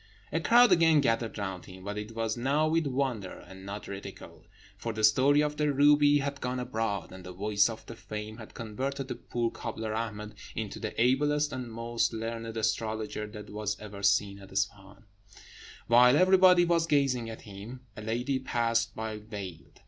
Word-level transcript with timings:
A 0.33 0.39
crowd 0.39 0.71
again 0.71 0.99
gathered 0.99 1.37
round 1.37 1.65
him, 1.65 1.83
but 1.83 1.95
it 1.95 2.15
was 2.15 2.35
now 2.35 2.67
with 2.67 2.87
wonder, 2.87 3.45
and 3.47 3.67
not 3.67 3.87
ridicule; 3.87 4.47
for 4.75 4.93
the 4.93 5.03
story 5.03 5.43
of 5.43 5.57
the 5.57 5.71
ruby 5.71 6.17
had 6.17 6.41
gone 6.41 6.59
abroad, 6.59 7.11
and 7.11 7.23
the 7.23 7.31
voice 7.31 7.69
of 7.69 7.81
fame 7.81 8.37
had 8.37 8.55
converted 8.55 9.09
the 9.09 9.13
poor 9.15 9.51
cobbler 9.51 9.93
Ahmed 9.93 10.33
into 10.55 10.79
the 10.79 10.99
ablest 10.99 11.53
and 11.53 11.71
most 11.71 12.13
learned 12.13 12.57
astrologer 12.57 13.27
that 13.27 13.51
was 13.51 13.79
ever 13.79 14.01
seen 14.01 14.39
at 14.39 14.51
Isfahan. 14.51 15.03
While 15.85 16.17
everybody 16.17 16.65
was 16.65 16.87
gazing 16.87 17.29
at 17.29 17.41
him, 17.41 17.81
a 17.95 18.01
lady 18.01 18.39
passed 18.39 18.95
by 18.95 19.19
veiled. 19.19 19.79